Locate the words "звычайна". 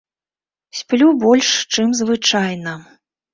2.01-2.73